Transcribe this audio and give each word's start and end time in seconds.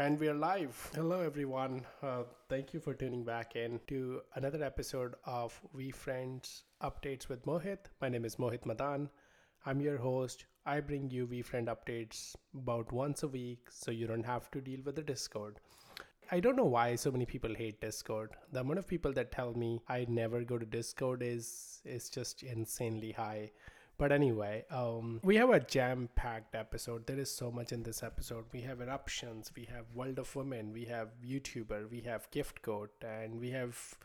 And 0.00 0.18
we 0.18 0.28
are 0.28 0.34
live. 0.34 0.90
Hello, 0.94 1.20
everyone. 1.20 1.84
Uh, 2.02 2.22
thank 2.48 2.72
you 2.72 2.80
for 2.80 2.94
tuning 2.94 3.22
back 3.22 3.54
in 3.54 3.78
to 3.88 4.22
another 4.34 4.64
episode 4.64 5.14
of 5.26 5.60
VeeFriends 5.76 6.62
Updates 6.82 7.28
with 7.28 7.44
Mohit. 7.44 7.90
My 8.00 8.08
name 8.08 8.24
is 8.24 8.36
Mohit 8.36 8.62
Madaan. 8.62 9.10
I'm 9.66 9.78
your 9.82 9.98
host. 9.98 10.46
I 10.64 10.80
bring 10.80 11.10
you 11.10 11.26
VeeFriend 11.26 11.66
updates 11.66 12.34
about 12.54 12.90
once 12.90 13.24
a 13.24 13.28
week 13.28 13.66
so 13.68 13.90
you 13.90 14.06
don't 14.06 14.24
have 14.24 14.50
to 14.52 14.62
deal 14.62 14.80
with 14.86 14.96
the 14.96 15.02
Discord. 15.02 15.60
I 16.32 16.40
don't 16.40 16.56
know 16.56 16.72
why 16.76 16.96
so 16.96 17.10
many 17.10 17.26
people 17.26 17.54
hate 17.54 17.82
Discord. 17.82 18.30
The 18.52 18.60
amount 18.60 18.78
of 18.78 18.88
people 18.88 19.12
that 19.12 19.32
tell 19.32 19.52
me 19.52 19.82
I 19.86 20.06
never 20.08 20.44
go 20.44 20.56
to 20.56 20.64
Discord 20.64 21.22
is 21.22 21.82
is 21.84 22.08
just 22.08 22.42
insanely 22.42 23.12
high. 23.12 23.50
But 24.00 24.12
anyway, 24.12 24.64
um, 24.70 25.20
we 25.22 25.36
have 25.36 25.50
a 25.50 25.60
jam 25.60 26.08
packed 26.14 26.54
episode. 26.54 27.06
There 27.06 27.18
is 27.18 27.30
so 27.30 27.50
much 27.50 27.70
in 27.70 27.82
this 27.82 28.02
episode. 28.02 28.46
We 28.50 28.62
have 28.62 28.80
eruptions, 28.80 29.52
we 29.54 29.66
have 29.66 29.84
World 29.94 30.18
of 30.18 30.34
Women, 30.34 30.72
we 30.72 30.86
have 30.86 31.08
YouTuber, 31.22 31.90
we 31.90 32.00
have 32.00 32.30
gift 32.30 32.62
goat, 32.62 32.94
and 33.02 33.38
we 33.38 33.50
have 33.50 33.98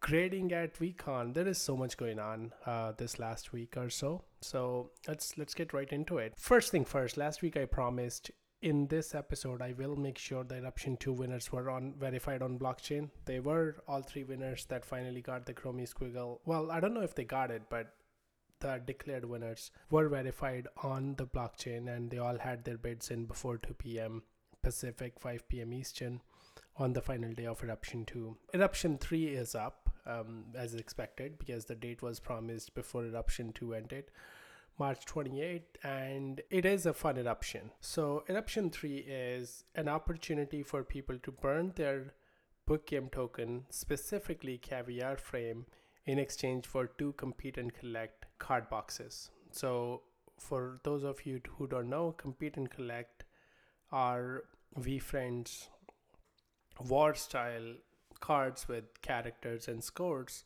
grading 0.00 0.52
at 0.52 0.74
VeeCon. 0.74 1.32
There 1.32 1.46
is 1.46 1.58
so 1.58 1.76
much 1.76 1.96
going 1.96 2.18
on 2.18 2.52
uh, 2.66 2.90
this 2.98 3.20
last 3.20 3.52
week 3.52 3.76
or 3.76 3.88
so. 3.88 4.24
So 4.40 4.90
let's 5.06 5.38
let's 5.38 5.54
get 5.54 5.72
right 5.72 5.92
into 5.92 6.18
it. 6.18 6.34
First 6.36 6.72
thing 6.72 6.84
first. 6.84 7.16
Last 7.16 7.40
week 7.40 7.56
I 7.56 7.66
promised 7.66 8.32
in 8.62 8.88
this 8.88 9.14
episode 9.14 9.62
I 9.62 9.74
will 9.78 9.94
make 9.94 10.18
sure 10.18 10.42
the 10.42 10.56
eruption 10.56 10.96
two 10.96 11.12
winners 11.12 11.52
were 11.52 11.70
on 11.70 11.94
verified 12.00 12.42
on 12.42 12.58
blockchain. 12.58 13.10
They 13.26 13.38
were 13.38 13.76
all 13.86 14.02
three 14.02 14.24
winners 14.24 14.64
that 14.70 14.84
finally 14.84 15.20
got 15.20 15.46
the 15.46 15.54
Chromie 15.54 15.88
Squiggle. 15.88 16.40
Well, 16.44 16.72
I 16.72 16.80
don't 16.80 16.94
know 16.94 17.02
if 17.02 17.14
they 17.14 17.22
got 17.22 17.52
it, 17.52 17.62
but 17.70 17.94
the 18.60 18.80
declared 18.84 19.24
winners 19.24 19.70
were 19.90 20.08
verified 20.08 20.68
on 20.82 21.14
the 21.16 21.26
blockchain 21.26 21.94
and 21.94 22.10
they 22.10 22.18
all 22.18 22.38
had 22.38 22.64
their 22.64 22.78
bids 22.78 23.10
in 23.10 23.26
before 23.26 23.58
2 23.58 23.74
p.m. 23.74 24.22
Pacific, 24.62 25.18
5 25.18 25.48
p.m. 25.48 25.72
Eastern 25.72 26.20
on 26.76 26.92
the 26.92 27.02
final 27.02 27.32
day 27.32 27.46
of 27.46 27.62
Eruption 27.62 28.04
2. 28.04 28.36
Eruption 28.54 28.98
3 28.98 29.26
is 29.26 29.54
up 29.54 29.90
um, 30.06 30.44
as 30.54 30.74
expected 30.74 31.38
because 31.38 31.64
the 31.64 31.74
date 31.74 32.02
was 32.02 32.20
promised 32.20 32.74
before 32.74 33.04
Eruption 33.04 33.52
2 33.52 33.74
ended. 33.74 34.04
March 34.78 35.04
28 35.06 35.78
and 35.82 36.40
it 36.50 36.64
is 36.64 36.86
a 36.86 36.92
fun 36.92 37.18
eruption. 37.18 37.70
So 37.80 38.24
eruption 38.28 38.70
3 38.70 38.98
is 38.98 39.64
an 39.74 39.88
opportunity 39.88 40.62
for 40.62 40.84
people 40.84 41.18
to 41.18 41.32
burn 41.32 41.72
their 41.74 42.14
book 42.64 42.86
game 42.86 43.08
token, 43.10 43.64
specifically 43.70 44.56
caviar 44.58 45.16
frame 45.16 45.66
in 46.06 46.18
exchange 46.18 46.66
for 46.66 46.86
two 46.86 47.12
compete 47.14 47.58
and 47.58 47.74
collect 47.74 48.26
card 48.38 48.68
boxes. 48.68 49.30
So, 49.50 50.02
for 50.38 50.80
those 50.84 51.04
of 51.04 51.26
you 51.26 51.40
who 51.56 51.66
don't 51.66 51.88
know, 51.88 52.12
compete 52.12 52.56
and 52.56 52.70
collect 52.70 53.24
are 53.90 54.44
VeeFriends 54.78 55.68
war 56.86 57.14
style 57.14 57.74
cards 58.20 58.68
with 58.68 58.84
characters 59.02 59.66
and 59.66 59.82
scores 59.82 60.44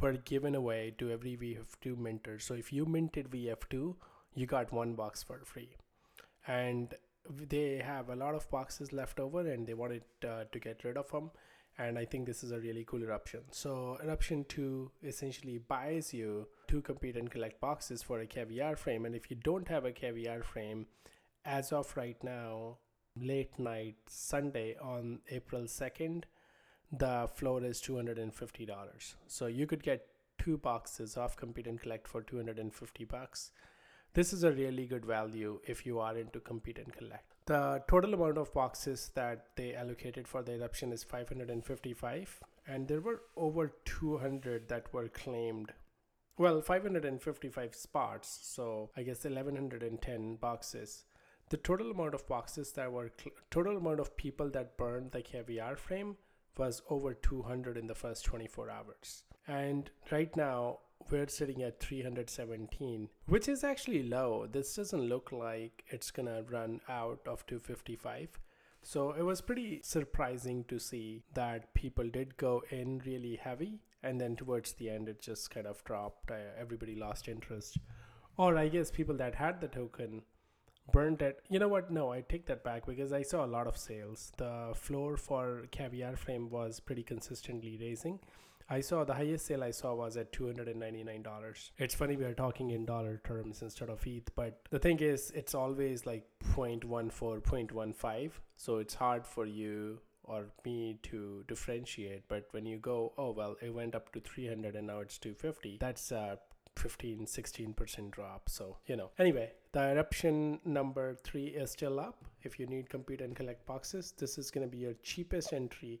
were 0.00 0.12
given 0.12 0.54
away 0.54 0.94
to 0.98 1.10
every 1.10 1.36
VF2 1.36 1.96
minter. 1.96 2.38
So, 2.38 2.54
if 2.54 2.72
you 2.72 2.86
minted 2.86 3.30
VF2, 3.30 3.94
you 4.34 4.46
got 4.46 4.72
one 4.72 4.94
box 4.94 5.22
for 5.22 5.40
free. 5.44 5.76
And 6.46 6.94
they 7.28 7.82
have 7.84 8.08
a 8.08 8.16
lot 8.16 8.34
of 8.34 8.50
boxes 8.50 8.92
left 8.92 9.20
over 9.20 9.40
and 9.40 9.66
they 9.66 9.74
wanted 9.74 10.02
uh, 10.26 10.44
to 10.50 10.58
get 10.58 10.84
rid 10.84 10.96
of 10.96 11.10
them 11.10 11.30
and 11.78 11.98
I 11.98 12.04
think 12.04 12.26
this 12.26 12.42
is 12.42 12.52
a 12.52 12.60
really 12.60 12.84
cool 12.86 13.02
eruption. 13.02 13.40
So 13.50 13.98
eruption 14.04 14.44
2 14.48 14.90
essentially 15.02 15.58
buys 15.58 16.12
you 16.12 16.46
to 16.68 16.82
compete 16.82 17.16
and 17.16 17.30
collect 17.30 17.60
boxes 17.60 18.02
for 18.02 18.20
a 18.20 18.26
caviar 18.26 18.76
frame 18.76 19.06
and 19.06 19.14
if 19.14 19.30
you 19.30 19.36
don't 19.36 19.68
have 19.68 19.84
a 19.84 19.92
caviar 19.92 20.42
frame 20.42 20.86
as 21.44 21.72
of 21.72 21.96
right 21.96 22.22
now 22.22 22.78
late 23.16 23.58
night 23.58 23.96
Sunday 24.06 24.76
on 24.80 25.20
April 25.30 25.62
2nd 25.62 26.24
the 26.92 27.28
floor 27.34 27.62
is 27.64 27.80
$250. 27.80 29.14
So 29.26 29.46
you 29.46 29.66
could 29.66 29.82
get 29.82 30.06
two 30.38 30.58
boxes 30.58 31.16
of 31.16 31.36
compete 31.36 31.66
and 31.66 31.80
collect 31.80 32.08
for 32.08 32.22
250 32.22 33.04
bucks. 33.04 33.52
This 34.14 34.32
is 34.32 34.42
a 34.42 34.50
really 34.50 34.86
good 34.86 35.04
value 35.04 35.60
if 35.66 35.86
you 35.86 36.00
are 36.00 36.16
into 36.16 36.40
compete 36.40 36.78
and 36.78 36.92
collect. 36.92 37.34
The 37.50 37.82
total 37.88 38.14
amount 38.14 38.38
of 38.38 38.54
boxes 38.54 39.10
that 39.16 39.46
they 39.56 39.74
allocated 39.74 40.28
for 40.28 40.40
the 40.40 40.52
eruption 40.52 40.92
is 40.92 41.02
555, 41.02 42.38
and 42.68 42.86
there 42.86 43.00
were 43.00 43.22
over 43.36 43.72
200 43.86 44.68
that 44.68 44.94
were 44.94 45.08
claimed. 45.08 45.72
Well, 46.38 46.62
555 46.62 47.74
spots, 47.74 48.38
so 48.44 48.90
I 48.96 49.02
guess 49.02 49.24
1110 49.24 50.36
boxes. 50.36 51.06
The 51.48 51.56
total 51.56 51.90
amount 51.90 52.14
of 52.14 52.28
boxes 52.28 52.70
that 52.74 52.92
were 52.92 53.10
cl- 53.20 53.34
total 53.50 53.78
amount 53.78 53.98
of 53.98 54.16
people 54.16 54.48
that 54.50 54.76
burned 54.76 55.10
the 55.10 55.20
caviar 55.20 55.74
frame 55.74 56.18
was 56.56 56.82
over 56.88 57.14
200 57.14 57.76
in 57.76 57.88
the 57.88 57.96
first 57.96 58.24
24 58.26 58.70
hours. 58.70 59.24
And 59.48 59.90
right 60.12 60.36
now, 60.36 60.78
we're 61.10 61.28
sitting 61.28 61.62
at 61.62 61.80
317, 61.80 63.08
which 63.26 63.48
is 63.48 63.64
actually 63.64 64.02
low. 64.02 64.46
This 64.50 64.74
doesn't 64.74 65.08
look 65.08 65.32
like 65.32 65.84
it's 65.88 66.10
gonna 66.10 66.42
run 66.42 66.80
out 66.88 67.20
of 67.26 67.46
255. 67.46 68.38
So 68.82 69.12
it 69.12 69.22
was 69.22 69.40
pretty 69.40 69.80
surprising 69.82 70.64
to 70.64 70.78
see 70.78 71.22
that 71.34 71.74
people 71.74 72.08
did 72.08 72.36
go 72.36 72.62
in 72.70 73.02
really 73.04 73.36
heavy, 73.36 73.80
and 74.02 74.20
then 74.20 74.36
towards 74.36 74.72
the 74.72 74.88
end, 74.90 75.08
it 75.08 75.20
just 75.20 75.50
kind 75.50 75.66
of 75.66 75.84
dropped. 75.84 76.30
Uh, 76.30 76.36
everybody 76.58 76.94
lost 76.94 77.28
interest. 77.28 77.78
Or 78.36 78.56
I 78.56 78.68
guess 78.68 78.90
people 78.90 79.16
that 79.16 79.34
had 79.34 79.60
the 79.60 79.68
token 79.68 80.22
burned 80.92 81.22
it. 81.22 81.42
You 81.48 81.58
know 81.58 81.68
what? 81.68 81.90
No, 81.90 82.10
I 82.10 82.22
take 82.22 82.46
that 82.46 82.64
back 82.64 82.86
because 82.86 83.12
I 83.12 83.22
saw 83.22 83.44
a 83.44 83.46
lot 83.46 83.66
of 83.66 83.76
sales. 83.76 84.32
The 84.38 84.72
floor 84.74 85.16
for 85.16 85.66
Caviar 85.70 86.16
Frame 86.16 86.48
was 86.48 86.80
pretty 86.80 87.02
consistently 87.02 87.76
raising 87.80 88.18
I 88.72 88.80
saw 88.80 89.02
the 89.02 89.14
highest 89.14 89.46
sale 89.46 89.64
I 89.64 89.72
saw 89.72 89.94
was 89.94 90.16
at 90.16 90.32
$299. 90.32 91.70
It's 91.76 91.94
funny 91.94 92.16
we 92.16 92.24
are 92.24 92.34
talking 92.34 92.70
in 92.70 92.84
dollar 92.84 93.20
terms 93.24 93.62
instead 93.62 93.90
of 93.90 94.06
ETH, 94.06 94.30
but 94.36 94.60
the 94.70 94.78
thing 94.78 95.00
is, 95.00 95.32
it's 95.34 95.56
always 95.56 96.06
like 96.06 96.24
0.14, 96.54 97.10
0.15. 97.42 98.30
So 98.54 98.78
it's 98.78 98.94
hard 98.94 99.26
for 99.26 99.44
you 99.44 99.98
or 100.22 100.46
me 100.64 101.00
to 101.02 101.44
differentiate. 101.48 102.28
But 102.28 102.46
when 102.52 102.64
you 102.64 102.78
go, 102.78 103.12
oh, 103.18 103.32
well, 103.32 103.56
it 103.60 103.74
went 103.74 103.96
up 103.96 104.12
to 104.12 104.20
300 104.20 104.76
and 104.76 104.86
now 104.86 105.00
it's 105.00 105.18
250, 105.18 105.78
that's 105.80 106.12
a 106.12 106.38
15 106.76 107.26
16% 107.26 108.10
drop. 108.12 108.48
So, 108.48 108.76
you 108.86 108.94
know, 108.94 109.10
anyway, 109.18 109.50
the 109.72 109.90
eruption 109.90 110.60
number 110.64 111.16
three 111.24 111.46
is 111.46 111.72
still 111.72 111.98
up. 111.98 112.24
If 112.42 112.60
you 112.60 112.66
need 112.66 112.88
compete 112.88 113.20
and 113.20 113.34
collect 113.34 113.66
boxes, 113.66 114.14
this 114.16 114.38
is 114.38 114.52
going 114.52 114.64
to 114.64 114.70
be 114.70 114.78
your 114.78 114.94
cheapest 115.02 115.52
entry 115.52 116.00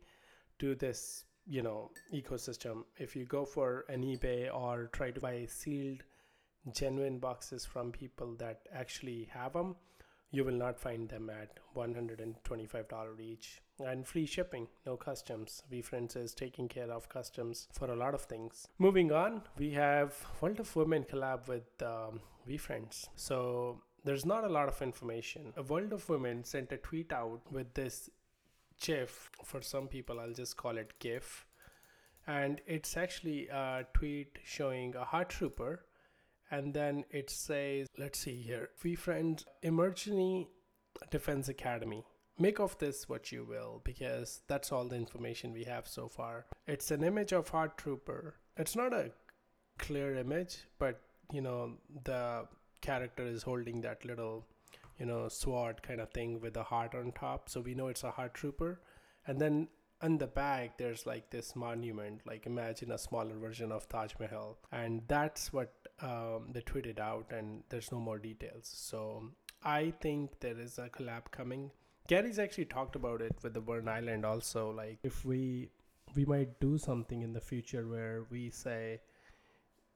to 0.60 0.76
this 0.76 1.24
you 1.50 1.62
know 1.62 1.90
ecosystem. 2.14 2.84
If 2.96 3.16
you 3.16 3.24
go 3.26 3.44
for 3.44 3.84
an 3.88 4.02
ebay 4.04 4.54
or 4.54 4.88
try 4.92 5.10
to 5.10 5.20
buy 5.20 5.46
sealed 5.46 6.04
genuine 6.72 7.18
boxes 7.18 7.64
from 7.66 7.90
people 7.90 8.34
that 8.38 8.60
actually 8.72 9.28
have 9.32 9.54
them 9.54 9.76
you 10.32 10.44
will 10.44 10.54
not 10.54 10.78
find 10.78 11.08
them 11.08 11.28
at 11.28 11.58
$125 11.76 13.20
each. 13.20 13.60
And 13.84 14.06
free 14.06 14.26
shipping 14.26 14.68
no 14.86 14.96
customs. 14.96 15.62
VeeFriends 15.72 16.16
is 16.16 16.34
taking 16.34 16.68
care 16.68 16.90
of 16.92 17.08
customs 17.08 17.66
for 17.72 17.90
a 17.90 17.96
lot 17.96 18.14
of 18.14 18.22
things. 18.22 18.68
Moving 18.78 19.10
on 19.10 19.42
we 19.58 19.70
have 19.72 20.14
world 20.40 20.60
of 20.60 20.74
women 20.76 21.04
collab 21.04 21.48
with 21.48 21.82
um, 21.82 22.20
VeeFriends 22.48 23.08
so 23.16 23.80
there's 24.04 24.24
not 24.24 24.44
a 24.44 24.48
lot 24.48 24.68
of 24.68 24.80
information. 24.80 25.52
A 25.56 25.62
world 25.62 25.92
of 25.92 26.08
women 26.08 26.44
sent 26.44 26.72
a 26.72 26.78
tweet 26.78 27.12
out 27.12 27.40
with 27.50 27.74
this 27.74 28.08
GIF. 28.80 29.30
For 29.44 29.62
some 29.62 29.88
people, 29.88 30.18
I'll 30.18 30.32
just 30.32 30.56
call 30.56 30.78
it 30.78 30.94
GIF. 30.98 31.46
And 32.26 32.60
it's 32.66 32.96
actually 32.96 33.48
a 33.48 33.86
tweet 33.94 34.38
showing 34.44 34.94
a 34.96 35.04
heart 35.04 35.30
trooper. 35.30 35.84
And 36.50 36.74
then 36.74 37.04
it 37.10 37.30
says, 37.30 37.86
let's 37.96 38.18
see 38.18 38.34
here, 38.34 38.70
VeeFriends, 38.82 39.44
Emergency 39.62 40.48
Defense 41.10 41.48
Academy. 41.48 42.04
Make 42.38 42.58
of 42.58 42.76
this 42.78 43.08
what 43.08 43.30
you 43.30 43.44
will, 43.44 43.82
because 43.84 44.40
that's 44.48 44.72
all 44.72 44.86
the 44.86 44.96
information 44.96 45.52
we 45.52 45.64
have 45.64 45.86
so 45.86 46.08
far. 46.08 46.46
It's 46.66 46.90
an 46.90 47.04
image 47.04 47.32
of 47.32 47.48
Heart 47.48 47.78
Trooper. 47.78 48.34
It's 48.56 48.74
not 48.74 48.92
a 48.92 49.12
clear 49.78 50.16
image, 50.16 50.58
but 50.78 51.00
you 51.32 51.40
know, 51.40 51.74
the 52.04 52.46
character 52.80 53.24
is 53.24 53.42
holding 53.42 53.82
that 53.82 54.04
little 54.04 54.46
you 55.00 55.06
know, 55.06 55.28
sword 55.28 55.82
kind 55.82 56.00
of 56.00 56.10
thing 56.10 56.40
with 56.40 56.56
a 56.56 56.62
heart 56.62 56.94
on 56.94 57.10
top. 57.12 57.48
So 57.48 57.60
we 57.60 57.74
know 57.74 57.88
it's 57.88 58.04
a 58.04 58.10
heart 58.10 58.34
trooper. 58.34 58.80
And 59.26 59.40
then 59.40 59.68
on 60.02 60.18
the 60.18 60.26
back, 60.26 60.78
there's 60.78 61.06
like 61.06 61.30
this 61.30 61.56
monument, 61.56 62.20
like 62.26 62.46
imagine 62.46 62.92
a 62.92 62.98
smaller 62.98 63.36
version 63.36 63.72
of 63.72 63.88
Taj 63.88 64.12
Mahal. 64.20 64.58
And 64.70 65.02
that's 65.08 65.52
what 65.52 65.72
um, 66.02 66.50
they 66.52 66.60
tweeted 66.60 67.00
out, 67.00 67.26
and 67.30 67.62
there's 67.70 67.90
no 67.90 67.98
more 67.98 68.18
details. 68.18 68.70
So 68.72 69.24
I 69.64 69.92
think 70.00 70.40
there 70.40 70.58
is 70.58 70.78
a 70.78 70.88
collab 70.88 71.30
coming. 71.30 71.70
Gary's 72.06 72.38
actually 72.38 72.66
talked 72.66 72.96
about 72.96 73.22
it 73.22 73.36
with 73.42 73.54
the 73.54 73.60
Burn 73.60 73.88
Island 73.88 74.24
also. 74.24 74.70
Like 74.70 74.98
if 75.02 75.24
we 75.24 75.70
we 76.14 76.24
might 76.24 76.58
do 76.60 76.76
something 76.76 77.22
in 77.22 77.32
the 77.32 77.40
future 77.40 77.86
where 77.86 78.24
we 78.30 78.50
say 78.50 79.00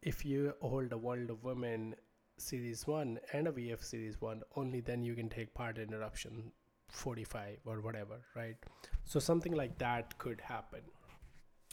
if 0.01 0.25
you 0.25 0.53
hold 0.61 0.93
a 0.93 0.99
world 0.99 1.31
of 1.31 1.43
women 1.43 1.97
series 2.37 2.87
1 2.87 3.19
and 3.33 3.49
a 3.49 3.53
vf 3.53 3.83
series 3.83 4.21
1 4.21 4.43
only 4.57 4.81
then 4.81 5.03
you 5.03 5.15
can 5.15 5.29
take 5.29 5.55
part 5.55 5.79
in 5.79 5.93
eruption 5.93 6.53
45 6.95 7.59
or 7.67 7.81
whatever, 7.81 8.21
right? 8.35 8.57
So 9.05 9.19
something 9.19 9.53
like 9.53 9.79
that 9.79 10.17
could 10.19 10.41
happen. 10.41 10.81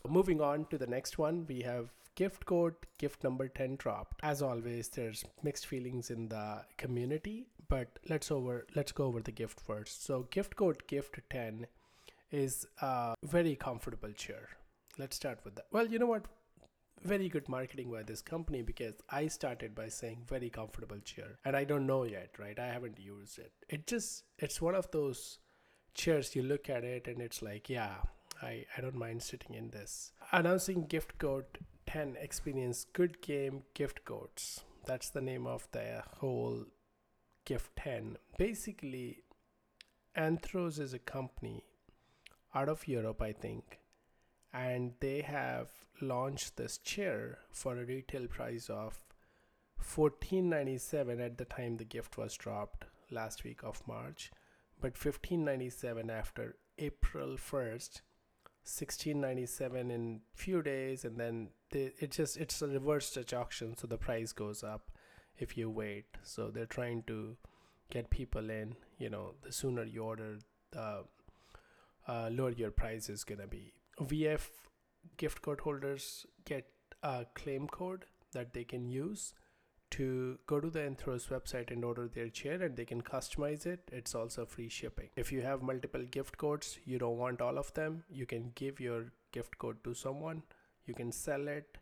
Moving 0.07 0.41
on 0.41 0.65
to 0.71 0.77
the 0.77 0.87
next 0.87 1.17
one, 1.17 1.45
we 1.47 1.61
have 1.61 1.93
gift 2.15 2.45
goat 2.45 2.85
gift 2.97 3.23
number 3.23 3.47
10 3.47 3.75
dropped. 3.77 4.19
As 4.23 4.41
always, 4.41 4.89
there's 4.89 5.23
mixed 5.43 5.67
feelings 5.67 6.09
in 6.09 6.29
the 6.29 6.65
community, 6.77 7.47
but 7.69 7.99
let's 8.09 8.31
over 8.31 8.65
let's 8.75 8.91
go 8.91 9.05
over 9.05 9.21
the 9.21 9.31
gift 9.31 9.59
first. 9.59 10.05
So 10.05 10.27
gift 10.31 10.55
goat 10.55 10.87
gift 10.87 11.19
10 11.29 11.67
is 12.31 12.65
a 12.81 13.15
very 13.23 13.55
comfortable 13.55 14.11
chair. 14.13 14.49
Let's 14.97 15.15
start 15.15 15.39
with 15.43 15.55
that. 15.55 15.65
Well, 15.71 15.87
you 15.87 15.99
know 15.99 16.07
what? 16.07 16.25
Very 17.03 17.29
good 17.29 17.49
marketing 17.49 17.91
by 17.91 18.03
this 18.03 18.21
company 18.21 18.61
because 18.61 18.93
I 19.09 19.27
started 19.27 19.73
by 19.73 19.89
saying 19.89 20.25
very 20.27 20.49
comfortable 20.49 20.99
chair 20.99 21.39
and 21.43 21.55
I 21.55 21.63
don't 21.63 21.87
know 21.87 22.03
yet, 22.03 22.29
right? 22.37 22.57
I 22.59 22.67
haven't 22.67 22.99
used 22.99 23.39
it. 23.39 23.51
It 23.69 23.87
just 23.87 24.23
it's 24.37 24.61
one 24.61 24.75
of 24.75 24.91
those 24.91 25.39
chairs 25.93 26.35
you 26.35 26.43
look 26.43 26.69
at 26.69 26.83
it 26.83 27.07
and 27.07 27.21
it's 27.21 27.41
like, 27.41 27.69
yeah, 27.69 27.95
I, 28.41 28.65
I 28.77 28.81
don't 28.81 28.95
mind 28.95 29.23
sitting 29.23 29.55
in 29.55 29.71
this. 29.71 30.11
Announcing 30.31 30.85
gift 30.85 31.17
goat 31.17 31.57
10 31.87 32.17
experience 32.21 32.85
good 32.93 33.21
game 33.21 33.63
gift 33.73 34.05
goats. 34.05 34.61
That's 34.85 35.09
the 35.09 35.21
name 35.21 35.45
of 35.45 35.67
the 35.71 36.03
whole 36.19 36.65
gift 37.45 37.75
10. 37.77 38.17
Basically, 38.37 39.23
Anthros 40.17 40.79
is 40.79 40.93
a 40.93 40.99
company 40.99 41.63
out 42.53 42.69
of 42.69 42.87
Europe, 42.87 43.21
I 43.21 43.31
think, 43.31 43.79
and 44.53 44.93
they 44.99 45.21
have 45.21 45.69
launched 46.01 46.57
this 46.57 46.77
chair 46.77 47.39
for 47.51 47.77
a 47.77 47.85
retail 47.85 48.27
price 48.27 48.69
of 48.69 49.03
1497 49.77 51.19
at 51.19 51.37
the 51.37 51.45
time 51.45 51.77
the 51.77 51.83
gift 51.83 52.17
was 52.17 52.35
dropped 52.35 52.85
last 53.09 53.43
week 53.43 53.61
of 53.63 53.85
March, 53.87 54.31
but 54.79 54.91
1597 54.91 56.09
after 56.09 56.55
April 56.77 57.35
1st 57.37 58.01
1697 58.63 59.89
in 59.89 60.21
few 60.35 60.61
days 60.61 61.03
and 61.03 61.17
then 61.17 61.49
they, 61.71 61.91
it 61.99 62.11
just 62.11 62.37
it's 62.37 62.61
a 62.61 62.67
reverse 62.67 63.11
Dutch 63.11 63.33
auction 63.33 63.75
so 63.75 63.87
the 63.87 63.97
price 63.97 64.33
goes 64.33 64.63
up 64.63 64.91
if 65.39 65.57
you 65.57 65.67
wait. 65.69 66.05
So 66.21 66.51
they're 66.51 66.67
trying 66.67 67.03
to 67.07 67.37
get 67.89 68.11
people 68.11 68.51
in 68.51 68.75
you 68.99 69.09
know 69.09 69.33
the 69.41 69.51
sooner 69.51 69.83
you 69.83 70.03
order 70.03 70.37
the 70.71 71.03
uh, 72.07 72.29
lower 72.31 72.51
your 72.51 72.71
price 72.71 73.09
is 73.09 73.23
gonna 73.23 73.47
be 73.47 73.73
vf 74.01 74.49
gift 75.17 75.41
card 75.41 75.61
holders 75.61 76.25
get 76.45 76.67
a 77.03 77.25
claim 77.33 77.67
code 77.67 78.05
that 78.33 78.53
they 78.53 78.63
can 78.63 78.87
use 78.89 79.33
to 79.91 80.39
go 80.47 80.59
to 80.59 80.69
the 80.69 80.79
Anthros 80.79 81.27
website 81.27 81.69
and 81.69 81.83
order 81.83 82.07
their 82.07 82.29
chair 82.29 82.61
and 82.61 82.75
they 82.75 82.85
can 82.85 83.01
customize 83.01 83.65
it. 83.65 83.81
It's 83.91 84.15
also 84.15 84.45
free 84.45 84.69
shipping. 84.69 85.09
If 85.17 85.31
you 85.31 85.41
have 85.41 85.61
multiple 85.61 86.03
gift 86.09 86.37
codes, 86.37 86.79
you 86.85 86.97
don't 86.97 87.17
want 87.17 87.41
all 87.41 87.57
of 87.57 87.73
them, 87.73 88.03
you 88.09 88.25
can 88.25 88.51
give 88.55 88.79
your 88.79 89.11
gift 89.33 89.57
code 89.57 89.83
to 89.83 89.93
someone, 89.93 90.43
you 90.85 90.93
can 90.93 91.11
sell 91.11 91.47
it, 91.47 91.77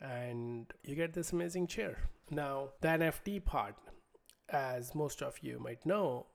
and 0.00 0.72
you 0.84 0.94
get 0.94 1.12
this 1.12 1.32
amazing 1.32 1.66
chair. 1.66 1.98
Now, 2.30 2.70
the 2.80 2.88
NFT 2.88 3.44
part, 3.44 3.74
as 4.48 4.94
most 4.94 5.22
of 5.22 5.38
you 5.42 5.58
might 5.58 5.84
know, 5.84 6.26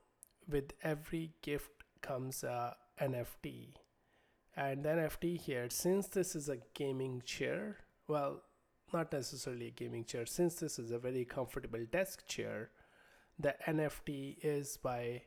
with 0.50 0.74
every 0.84 1.32
gift 1.42 1.72
comes 2.02 2.44
a 2.44 2.76
NFT. 3.02 3.74
And 4.60 4.84
then 4.84 4.98
NFT 4.98 5.40
here, 5.40 5.70
since 5.70 6.08
this 6.08 6.36
is 6.36 6.50
a 6.50 6.58
gaming 6.74 7.24
chair, 7.26 7.78
well, 8.10 8.42
not 8.92 9.14
necessarily 9.14 9.68
a 9.68 9.72
gaming 9.72 10.04
chair. 10.04 10.26
Since 10.26 10.56
this 10.56 10.78
is 10.78 10.92
a 10.92 11.00
very 11.00 11.24
comfortable 11.24 11.86
desk 11.90 12.28
chair, 12.28 12.70
the 13.40 13.56
NFT 13.66 14.36
is 14.42 14.76
by 14.76 15.22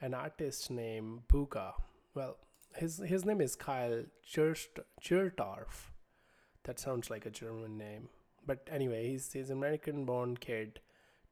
an 0.00 0.14
artist 0.14 0.70
named 0.70 1.28
Bugha. 1.28 1.74
Well, 2.14 2.38
his 2.74 2.96
his 2.96 3.26
name 3.26 3.42
is 3.42 3.56
Kyle 3.56 4.04
Giersdorf. 4.26 5.90
That 6.64 6.80
sounds 6.80 7.10
like 7.10 7.26
a 7.26 7.30
German 7.30 7.76
name. 7.76 8.08
But 8.46 8.66
anyway, 8.72 9.06
he's 9.06 9.34
he's 9.34 9.50
an 9.50 9.58
American-born 9.58 10.38
kid, 10.38 10.80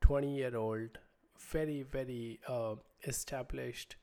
20 0.02 0.36
year 0.36 0.54
old, 0.54 0.98
very 1.38 1.84
very 1.84 2.40
uh, 2.46 2.74
established 3.04 3.96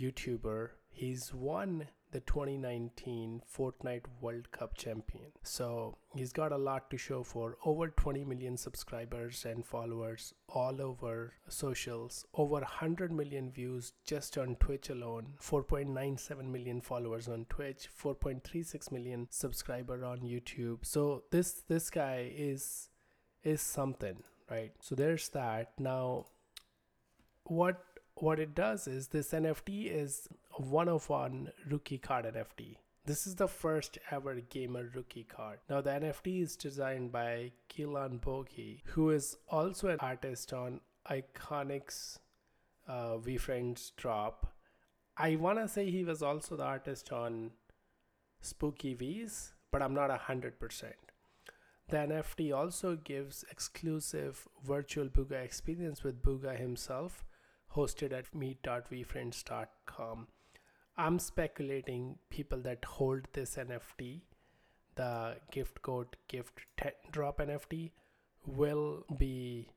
YouTuber. 0.00 0.68
He's 0.90 1.34
won 1.34 1.88
the 2.12 2.20
2019 2.20 3.42
Fortnite 3.50 4.04
World 4.20 4.50
Cup 4.52 4.76
champion. 4.76 5.32
So 5.42 5.96
he's 6.14 6.32
got 6.32 6.52
a 6.52 6.58
lot 6.58 6.90
to 6.90 6.98
show 6.98 7.22
for 7.22 7.56
over 7.64 7.88
20 7.88 8.24
million 8.24 8.56
subscribers 8.56 9.44
and 9.44 9.64
followers 9.64 10.34
all 10.48 10.80
over 10.80 11.32
socials, 11.48 12.26
over 12.34 12.60
100 12.60 13.12
million 13.12 13.50
views 13.50 13.92
just 14.04 14.38
on 14.38 14.56
Twitch 14.56 14.90
alone, 14.90 15.34
4.97 15.40 16.44
million 16.44 16.80
followers 16.80 17.28
on 17.28 17.46
Twitch, 17.48 17.88
4.36 18.00 18.92
million 18.92 19.26
subscriber 19.30 20.04
on 20.04 20.20
YouTube. 20.20 20.78
So 20.82 21.24
this 21.30 21.62
this 21.68 21.90
guy 21.90 22.30
is 22.36 22.88
is 23.42 23.60
something, 23.60 24.22
right? 24.50 24.72
So 24.80 24.94
there's 24.94 25.28
that. 25.30 25.72
Now 25.78 26.26
what 27.44 27.84
what 28.16 28.38
it 28.38 28.54
does 28.54 28.86
is 28.86 29.08
this 29.08 29.32
NFT 29.32 29.90
is 29.90 30.28
one 30.56 30.88
of 30.88 31.08
one 31.08 31.50
rookie 31.68 31.98
card 31.98 32.24
NFT. 32.24 32.76
This 33.04 33.26
is 33.26 33.34
the 33.34 33.48
first 33.48 33.98
ever 34.12 34.36
gamer 34.36 34.88
rookie 34.94 35.24
card. 35.24 35.58
Now 35.68 35.80
the 35.80 35.90
NFT 35.90 36.42
is 36.42 36.56
designed 36.56 37.10
by 37.10 37.52
Keelan 37.68 38.20
Bogi, 38.20 38.80
who 38.84 39.10
is 39.10 39.36
also 39.48 39.88
an 39.88 39.98
artist 40.00 40.52
on 40.52 40.80
Iconics 41.10 42.18
uh, 42.86 43.16
VeeFriends 43.16 43.92
drop. 43.96 44.54
I 45.16 45.36
wanna 45.36 45.66
say 45.66 45.90
he 45.90 46.04
was 46.04 46.22
also 46.22 46.56
the 46.56 46.62
artist 46.62 47.12
on 47.12 47.50
Spooky 48.40 48.94
V's, 48.94 49.52
but 49.72 49.82
I'm 49.82 49.94
not 49.94 50.10
a 50.10 50.16
hundred 50.16 50.60
percent. 50.60 50.94
The 51.88 51.96
NFT 51.96 52.56
also 52.56 52.96
gives 52.96 53.44
exclusive 53.50 54.46
virtual 54.64 55.08
Bugha 55.08 55.44
experience 55.44 56.04
with 56.04 56.22
Bugha 56.22 56.56
himself 56.56 57.24
hosted 57.76 58.12
at 58.12 58.34
meet.veefriends.com. 58.34 60.26
I'm 60.96 61.18
speculating 61.18 62.18
people 62.30 62.58
that 62.62 62.84
hold 62.84 63.26
this 63.32 63.56
NFT, 63.56 64.20
the 64.94 65.36
gift 65.50 65.80
goat 65.82 66.16
gift 66.28 66.60
drop 67.10 67.38
NFT, 67.38 67.92
will 68.46 69.04
be 69.16 69.68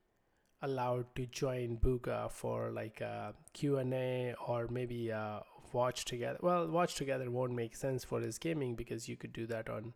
allowed 0.61 1.05
to 1.15 1.25
join 1.27 1.77
Bugha 1.77 2.31
for 2.31 2.71
like 2.71 2.99
a 3.01 3.33
Q&A 3.53 4.35
or 4.47 4.67
maybe 4.67 5.09
a 5.09 5.43
watch 5.71 6.05
together. 6.05 6.39
Well, 6.41 6.67
watch 6.67 6.95
together 6.95 7.29
won't 7.29 7.53
make 7.53 7.75
sense 7.75 8.03
for 8.03 8.19
his 8.19 8.37
gaming 8.37 8.75
because 8.75 9.07
you 9.07 9.15
could 9.15 9.33
do 9.33 9.45
that 9.47 9.69
on 9.69 9.93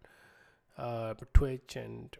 uh, 0.77 1.15
Twitch 1.33 1.75
and 1.75 2.15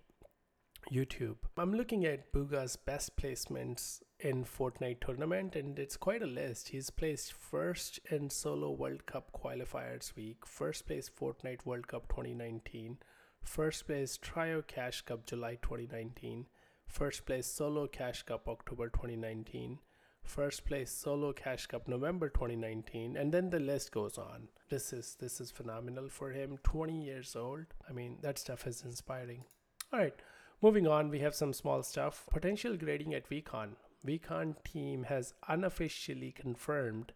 YouTube. 0.91 1.37
I'm 1.57 1.73
looking 1.73 2.05
at 2.05 2.33
Bugha's 2.33 2.75
best 2.75 3.15
placements 3.15 4.01
in 4.19 4.43
Fortnite 4.43 4.99
tournament 4.99 5.55
and 5.55 5.79
it's 5.79 5.97
quite 5.97 6.21
a 6.21 6.27
list. 6.27 6.69
He's 6.69 6.89
placed 6.89 7.33
first 7.33 7.99
in 8.11 8.29
solo 8.29 8.71
World 8.71 9.05
Cup 9.05 9.31
qualifiers 9.31 10.15
week, 10.15 10.45
first 10.45 10.87
place 10.87 11.09
Fortnite 11.09 11.65
World 11.65 11.87
Cup 11.87 12.07
2019, 12.09 12.97
first 13.41 13.87
place 13.87 14.17
Trio 14.17 14.61
Cash 14.61 15.01
Cup 15.01 15.25
July 15.25 15.57
2019, 15.61 16.45
first 16.85 17.25
place 17.25 17.47
solo 17.47 17.87
Cash 17.87 18.23
Cup 18.23 18.47
October 18.49 18.89
2019, 18.89 19.79
first 20.23 20.65
place 20.65 20.91
solo 20.91 21.31
Cash 21.31 21.67
Cup 21.67 21.87
November 21.87 22.29
2019 22.29 23.15
and 23.15 23.31
then 23.31 23.49
the 23.49 23.59
list 23.59 23.91
goes 23.91 24.17
on. 24.17 24.49
This 24.69 24.91
is 24.91 25.15
this 25.19 25.39
is 25.39 25.49
phenomenal 25.49 26.09
for 26.09 26.31
him. 26.31 26.59
20 26.63 27.01
years 27.01 27.35
old. 27.35 27.65
I 27.89 27.93
mean, 27.93 28.17
that 28.21 28.37
stuff 28.37 28.67
is 28.67 28.83
inspiring. 28.83 29.45
All 29.91 29.99
right. 29.99 30.13
Moving 30.61 30.87
on, 30.87 31.09
we 31.09 31.19
have 31.19 31.33
some 31.33 31.53
small 31.53 31.83
stuff. 31.83 32.27
Potential 32.29 32.75
grading 32.75 33.13
at 33.13 33.29
VeeCon. 33.29 33.69
VeeCon 34.05 34.55
team 34.63 35.03
has 35.03 35.33
unofficially 35.47 36.31
confirmed 36.31 37.11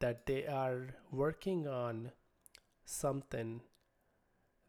that 0.00 0.26
they 0.26 0.46
are 0.46 0.94
working 1.10 1.66
on 1.66 2.12
something 2.84 3.60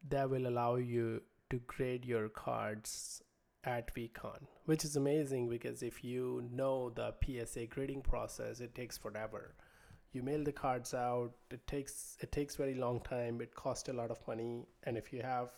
that 0.08 0.30
will 0.30 0.48
allow 0.48 0.76
you 0.76 1.22
to 1.50 1.58
grade 1.60 2.06
your 2.06 2.30
cards 2.30 3.22
at 3.64 3.94
VeeCon, 3.96 4.46
which 4.66 4.84
is 4.84 4.96
amazing 4.96 5.50
because 5.50 5.84
if 5.84 6.04
you 6.04 6.48
know 6.52 6.90
the 6.90 7.14
PSA 7.24 7.68
grading 7.68 8.02
process, 8.02 8.60
it 8.60 8.76
takes 8.76 8.98
forever. 8.98 9.56
You 10.12 10.22
mail 10.22 10.44
the 10.44 10.52
cards 10.52 10.94
out, 10.94 11.32
it 11.50 11.66
takes 11.66 12.18
it 12.20 12.32
takes 12.32 12.56
very 12.56 12.76
long 12.76 13.00
time, 13.02 13.42
it 13.42 13.56
costs 13.56 13.90
a 13.90 13.94
lot 13.94 14.12
of 14.12 14.20
money, 14.28 14.68
and 14.84 14.98
if 14.98 15.14
you 15.14 15.22
have 15.22 15.50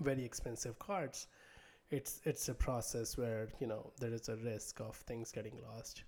very 0.00 0.24
expensive 0.24 0.78
cards 0.78 1.26
it's 1.90 2.20
it's 2.24 2.48
a 2.48 2.54
process 2.54 3.16
where 3.16 3.48
you 3.60 3.66
know 3.66 3.92
there 3.98 4.12
is 4.12 4.28
a 4.28 4.36
risk 4.36 4.80
of 4.80 4.96
things 4.96 5.32
getting 5.32 5.58
lost 5.68 6.04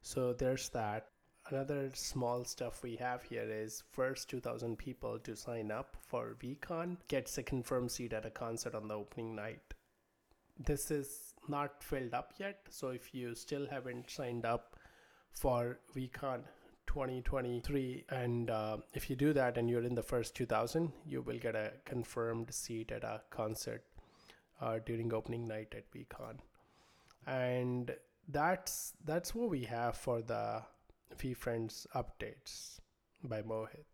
so 0.00 0.32
there's 0.32 0.68
that 0.68 1.08
another 1.50 1.90
small 1.92 2.44
stuff 2.44 2.82
we 2.82 2.96
have 2.96 3.22
here 3.22 3.48
is 3.48 3.82
first 3.90 4.30
2000 4.30 4.78
people 4.78 5.18
to 5.18 5.34
sign 5.34 5.70
up 5.70 5.96
for 6.00 6.36
VeeCon 6.42 6.96
gets 7.08 7.36
a 7.38 7.42
confirmed 7.42 7.90
seat 7.90 8.12
at 8.12 8.24
a 8.24 8.30
concert 8.30 8.74
on 8.74 8.88
the 8.88 8.94
opening 8.94 9.34
night 9.34 9.74
this 10.58 10.90
is 10.90 11.34
not 11.48 11.82
filled 11.82 12.14
up 12.14 12.32
yet 12.38 12.60
so 12.70 12.88
if 12.88 13.12
you 13.14 13.34
still 13.34 13.66
haven't 13.68 14.08
signed 14.08 14.46
up 14.46 14.76
for 15.32 15.80
VeeCon 15.94 16.42
2023. 16.86 18.04
And 18.10 18.50
uh, 18.50 18.76
if 18.92 19.10
you 19.10 19.16
do 19.16 19.32
that 19.32 19.58
and 19.58 19.68
you're 19.68 19.82
in 19.82 19.96
the 19.96 20.02
first 20.02 20.36
2000, 20.36 20.92
you 21.04 21.22
will 21.22 21.38
get 21.38 21.56
a 21.56 21.72
confirmed 21.84 22.54
seat 22.54 22.92
at 22.92 23.02
a 23.02 23.22
concert 23.30 23.82
uh, 24.60 24.78
during 24.84 25.12
opening 25.12 25.46
night 25.46 25.74
at 25.76 25.90
VeeCon. 25.92 26.38
And 27.26 27.94
that's 28.28 28.94
that's 29.04 29.34
what 29.34 29.50
we 29.50 29.64
have 29.64 29.96
for 29.96 30.22
the 30.22 30.62
VeeFriends 31.16 31.86
updates 31.94 32.78
by 33.22 33.42
Mohit. 33.42 33.84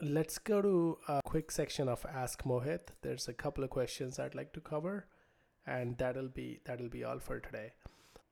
Let's 0.00 0.38
go 0.38 0.60
to 0.62 0.98
a 1.08 1.20
quick 1.24 1.50
section 1.50 1.88
of 1.88 2.04
Ask 2.12 2.42
Mohit. 2.42 2.88
There's 3.02 3.28
a 3.28 3.32
couple 3.32 3.62
of 3.62 3.70
questions 3.70 4.18
I'd 4.18 4.34
like 4.34 4.52
to 4.54 4.60
cover, 4.60 5.06
and 5.66 5.96
that'll 5.98 6.28
be 6.28 6.60
that'll 6.64 6.88
be 6.88 7.04
all 7.04 7.18
for 7.18 7.40
today. 7.40 7.72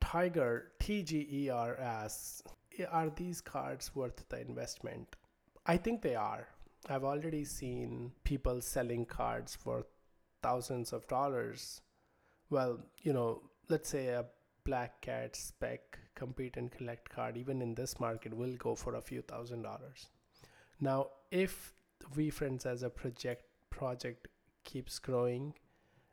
Tiger 0.01 0.73
TGER 0.81 1.81
asks, 1.81 2.43
are 2.91 3.11
these 3.11 3.41
cards 3.41 3.95
worth 3.95 4.29
the 4.29 4.41
investment? 4.41 5.17
I 5.67 5.77
think 5.77 6.03
they 6.03 6.15
are. 6.15 6.49
I've 6.89 7.05
already 7.05 7.45
seen 7.45 8.13
people 8.25 8.61
selling 8.61 9.05
cards 9.05 9.55
for 9.55 9.87
thousands 10.43 10.93
of 10.93 11.07
dollars. 11.09 11.81
Well, 12.49 12.81
you 13.03 13.13
know, 13.13 13.43
let's 13.69 13.89
say 13.89 14.09
a 14.09 14.25
black 14.65 15.01
cat 15.01 15.37
spec 15.37 15.99
compete 16.15 16.57
and 16.57 16.71
collect 16.71 17.09
card, 17.09 17.37
even 17.37 17.63
in 17.63 17.75
this 17.75 17.99
market, 17.99 18.35
will 18.35 18.55
go 18.57 18.75
for 18.75 18.95
a 18.95 19.01
few 19.01 19.23
thousand 19.23 19.63
dollars. 19.63 20.09
Now, 20.81 21.09
if 21.31 21.75
VeeFriends 22.15 22.67
as 22.67 22.83
a 22.83 22.91
project 22.91 23.45
project 23.71 24.29
keeps 24.65 24.99
growing 24.99 25.55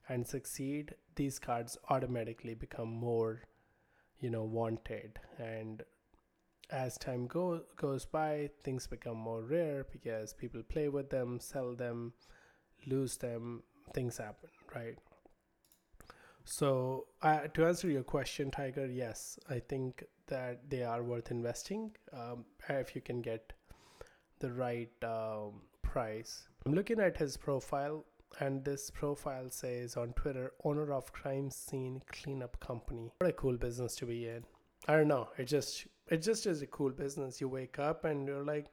and 0.10 0.26
succeed, 0.26 0.96
these 1.16 1.40
cards 1.40 1.78
automatically 1.90 2.54
become 2.54 2.90
more, 2.90 3.42
you 4.20 4.30
know, 4.30 4.44
wanted 4.44 5.20
and 5.38 5.84
as 6.70 6.98
time 6.98 7.28
go, 7.28 7.62
goes 7.78 8.06
by, 8.06 8.50
things 8.64 8.88
become 8.88 9.18
more 9.18 9.42
rare 9.42 9.86
because 9.92 10.34
people 10.34 10.62
play 10.64 10.90
with 10.90 11.10
them, 11.10 11.40
sell 11.40 11.74
them, 11.76 12.14
lose 12.86 13.18
them, 13.18 13.64
things 13.94 14.18
happen, 14.18 14.50
right? 14.76 14.98
So, 16.46 17.08
uh, 17.22 17.48
to 17.54 17.66
answer 17.66 17.90
your 17.90 18.04
question, 18.04 18.52
Tiger, 18.52 18.88
yes, 18.88 19.38
I 19.50 19.60
think 19.60 20.06
that 20.28 20.70
they 20.70 20.84
are 20.84 21.04
worth 21.04 21.30
investing 21.30 21.92
um, 22.14 22.46
if 22.70 22.96
you 22.96 23.02
can 23.02 23.22
get 23.22 23.52
the 24.40 24.54
right 24.54 24.92
um, 25.04 25.62
price. 25.82 26.48
I'm 26.66 26.74
looking 26.74 27.00
at 27.00 27.18
his 27.18 27.36
profile, 27.36 28.06
and 28.40 28.64
this 28.64 28.90
profile 28.90 29.50
says 29.50 29.98
on 29.98 30.14
Twitter, 30.14 30.54
owner 30.64 30.94
of 30.94 31.12
crime 31.12 31.50
scene 31.50 32.02
cleanup 32.12 32.60
company. 32.60 33.12
What 33.18 33.30
a 33.30 33.34
cool 33.34 33.58
business 33.58 33.96
to 33.98 34.06
be 34.06 34.28
in. 34.28 34.44
I 34.88 34.96
don't 34.96 35.08
know. 35.08 35.30
It 35.38 35.46
just 35.46 35.88
it 36.10 36.22
just 36.22 36.46
is 36.46 36.62
a 36.62 36.68
cool 36.68 36.92
business. 36.92 37.42
You 37.42 37.50
wake 37.50 37.80
up 37.80 38.06
and 38.06 38.28
you're 38.28 38.44
like, 38.44 38.68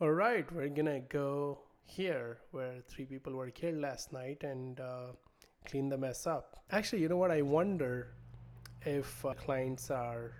all 0.00 0.12
right, 0.12 0.50
we're 0.52 0.68
gonna 0.68 1.00
go 1.00 1.58
here 1.84 2.38
where 2.50 2.74
three 2.88 3.04
people 3.04 3.34
were 3.34 3.50
killed 3.50 3.78
last 3.78 4.12
night 4.12 4.42
and 4.42 4.80
uh, 4.80 5.12
clean 5.66 5.88
the 5.88 5.98
mess 5.98 6.26
up. 6.26 6.62
Actually, 6.70 7.02
you 7.02 7.08
know 7.08 7.16
what? 7.16 7.30
I 7.30 7.42
wonder 7.42 8.14
if 8.84 9.24
uh, 9.24 9.34
clients 9.34 9.90
are 9.90 10.32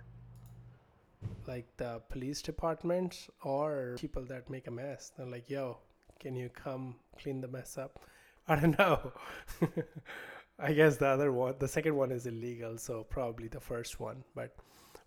like 1.47 1.65
the 1.77 2.01
police 2.09 2.41
departments 2.41 3.29
or 3.43 3.95
people 3.99 4.23
that 4.25 4.49
make 4.49 4.67
a 4.67 4.71
mess. 4.71 5.11
They're 5.17 5.25
like, 5.25 5.49
yo, 5.49 5.77
can 6.19 6.35
you 6.35 6.49
come 6.49 6.95
clean 7.21 7.41
the 7.41 7.47
mess 7.47 7.77
up? 7.77 7.99
I 8.47 8.55
don't 8.57 8.77
know. 8.77 9.13
I 10.59 10.73
guess 10.73 10.97
the 10.97 11.07
other 11.07 11.31
one, 11.31 11.55
the 11.59 11.67
second 11.67 11.95
one 11.95 12.11
is 12.11 12.27
illegal, 12.27 12.77
so 12.77 13.03
probably 13.03 13.47
the 13.47 13.59
first 13.59 13.99
one. 13.99 14.23
But 14.35 14.55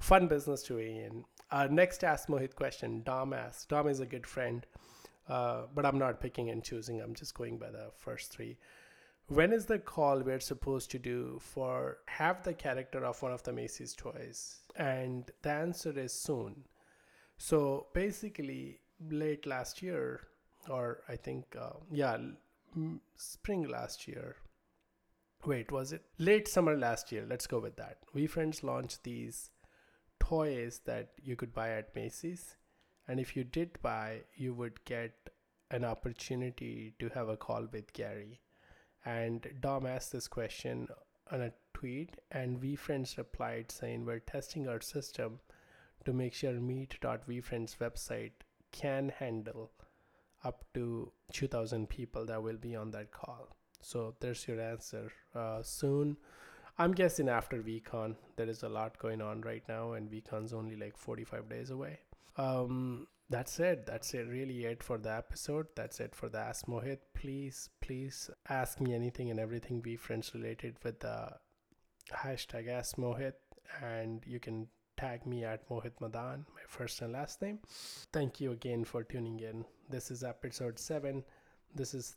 fun 0.00 0.26
business 0.26 0.62
to 0.64 0.76
be 0.76 0.98
in. 0.98 1.24
Uh, 1.50 1.68
next 1.70 2.02
Ask 2.02 2.28
Mohit 2.28 2.54
question. 2.54 3.02
Dom 3.04 3.32
asks. 3.32 3.64
Dom 3.66 3.88
is 3.88 4.00
a 4.00 4.06
good 4.06 4.26
friend, 4.26 4.66
uh, 5.28 5.62
but 5.74 5.84
I'm 5.84 5.98
not 5.98 6.20
picking 6.20 6.50
and 6.50 6.62
choosing. 6.62 7.00
I'm 7.00 7.14
just 7.14 7.34
going 7.34 7.58
by 7.58 7.70
the 7.70 7.90
first 7.96 8.32
three. 8.32 8.58
When 9.28 9.52
is 9.52 9.66
the 9.66 9.80
call 9.80 10.20
we're 10.20 10.40
supposed 10.40 10.90
to 10.92 10.98
do 11.00 11.38
for 11.40 11.98
have 12.06 12.44
the 12.44 12.54
character 12.54 13.04
of 13.04 13.20
one 13.22 13.32
of 13.32 13.42
the 13.42 13.52
Macy's 13.52 13.94
toys? 13.94 14.60
And 14.76 15.30
the 15.42 15.50
answer 15.50 15.98
is 15.98 16.12
soon. 16.12 16.64
So 17.36 17.88
basically, 17.92 18.80
late 19.10 19.44
last 19.44 19.82
year, 19.82 20.20
or 20.68 21.02
I 21.08 21.16
think, 21.16 21.56
uh, 21.60 21.78
yeah, 21.90 22.18
spring 23.16 23.68
last 23.68 24.06
year. 24.06 24.36
Wait, 25.44 25.70
was 25.70 25.92
it 25.92 26.02
late 26.18 26.48
summer 26.48 26.76
last 26.76 27.12
year? 27.12 27.24
Let's 27.28 27.46
go 27.46 27.58
with 27.58 27.76
that. 27.76 27.98
VeeFriends 28.14 28.62
launched 28.62 29.04
these 29.04 29.50
toys 30.18 30.80
that 30.86 31.10
you 31.22 31.36
could 31.36 31.52
buy 31.52 31.70
at 31.70 31.94
Macy's. 31.94 32.56
And 33.08 33.20
if 33.20 33.36
you 33.36 33.44
did 33.44 33.80
buy, 33.82 34.22
you 34.34 34.54
would 34.54 34.84
get 34.84 35.12
an 35.70 35.84
opportunity 35.84 36.94
to 36.98 37.08
have 37.10 37.28
a 37.28 37.36
call 37.36 37.66
with 37.72 37.92
Gary. 37.92 38.40
And 39.04 39.46
Dom 39.60 39.86
asked 39.86 40.12
this 40.12 40.28
question 40.28 40.88
on 41.30 41.40
a 41.40 41.52
tweet, 41.74 42.16
and 42.32 42.60
VeeFriends 42.60 43.16
replied 43.16 43.70
saying, 43.70 44.04
We're 44.04 44.18
testing 44.20 44.68
our 44.68 44.80
system 44.80 45.40
to 46.04 46.12
make 46.12 46.34
sure 46.34 46.52
Meet.VeeFriends 46.52 47.76
website 47.78 48.32
can 48.72 49.12
handle 49.18 49.70
up 50.44 50.64
to 50.74 51.12
2000 51.32 51.88
people 51.88 52.26
that 52.26 52.42
will 52.42 52.56
be 52.56 52.76
on 52.76 52.90
that 52.92 53.10
call. 53.10 53.56
So 53.80 54.14
there's 54.20 54.46
your 54.46 54.60
answer. 54.60 55.12
Uh, 55.34 55.62
soon 55.62 56.16
I'm 56.78 56.92
guessing 56.92 57.30
after 57.30 57.62
VeeCon, 57.62 58.16
there 58.36 58.50
is 58.50 58.62
a 58.62 58.68
lot 58.68 58.98
going 58.98 59.22
on 59.22 59.40
right 59.40 59.62
now, 59.66 59.92
and 59.92 60.10
VeeCon's 60.10 60.52
only 60.52 60.76
like 60.76 60.98
45 60.98 61.48
days 61.48 61.70
away. 61.70 62.00
Um, 62.38 63.06
that's 63.28 63.58
it. 63.58 63.86
That's 63.86 64.14
it. 64.14 64.28
Really, 64.28 64.64
it 64.64 64.82
for 64.82 64.98
the 64.98 65.12
episode. 65.12 65.66
That's 65.74 66.00
it 66.00 66.14
for 66.14 66.28
the 66.28 66.38
Ask 66.38 66.66
Mohit. 66.66 66.98
Please, 67.14 67.68
please 67.80 68.30
ask 68.48 68.80
me 68.80 68.94
anything 68.94 69.30
and 69.30 69.40
everything 69.40 69.82
VeeFriends 69.82 70.32
related 70.34 70.76
with 70.84 71.00
the 71.00 71.30
hashtag 72.14 72.68
Ask 72.68 72.96
Mohit, 72.96 73.32
and 73.82 74.22
you 74.26 74.38
can 74.38 74.68
tag 74.96 75.26
me 75.26 75.44
at 75.44 75.68
Mohit 75.68 75.92
Madaan, 76.00 76.44
my 76.54 76.62
first 76.68 77.02
and 77.02 77.12
last 77.12 77.42
name. 77.42 77.58
Thank 78.12 78.40
you 78.40 78.52
again 78.52 78.84
for 78.84 79.02
tuning 79.02 79.40
in. 79.40 79.64
This 79.90 80.10
is 80.10 80.22
episode 80.22 80.78
seven. 80.78 81.24
This 81.74 81.94
is 81.94 82.16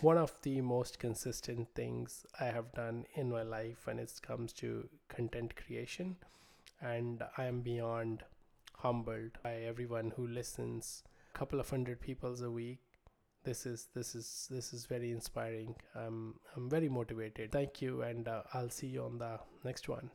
one 0.00 0.18
of 0.18 0.34
the 0.42 0.60
most 0.60 0.98
consistent 0.98 1.68
things 1.74 2.26
I 2.40 2.46
have 2.46 2.72
done 2.72 3.06
in 3.14 3.30
my 3.30 3.42
life 3.42 3.86
when 3.86 3.98
it 3.98 4.12
comes 4.22 4.52
to 4.54 4.88
content 5.08 5.54
creation. 5.56 6.16
And 6.82 7.22
I 7.36 7.46
am 7.46 7.60
beyond 7.60 8.24
humbled 8.78 9.38
by 9.42 9.54
everyone 9.56 10.12
who 10.16 10.26
listens. 10.26 11.02
A 11.34 11.38
couple 11.38 11.60
of 11.60 11.70
hundred 11.70 12.00
people 12.00 12.34
a 12.42 12.50
week. 12.50 12.80
This 13.44 13.66
is 13.66 13.88
this 13.94 14.14
is 14.14 14.48
this 14.50 14.72
is 14.72 14.86
very 14.86 15.10
inspiring. 15.10 15.74
I'm 15.94 16.34
I'm 16.56 16.68
very 16.68 16.88
motivated. 16.88 17.52
Thank 17.52 17.80
you, 17.80 18.02
and 18.02 18.26
uh, 18.26 18.42
I'll 18.52 18.70
see 18.70 18.88
you 18.88 19.04
on 19.04 19.18
the 19.18 19.38
next 19.64 19.88
one. 19.88 20.10